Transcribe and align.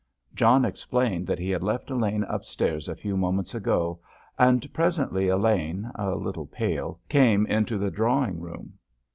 John 0.33 0.65
explained 0.65 1.27
that 1.27 1.37
he 1.37 1.51
had 1.51 1.61
left 1.61 1.91
Elaine 1.91 2.23
upstairs 2.23 2.87
a 2.89 2.95
few 2.95 3.15
moments 3.15 3.53
ago, 3.53 3.99
and 4.35 4.73
presently 4.73 5.27
Elaine, 5.27 5.91
a 5.93 6.15
little 6.15 6.47
pale, 6.47 6.99
came 7.07 7.45
into 7.45 7.77
the 7.77 7.91
drawing 7.91 8.39
room. 8.41 8.79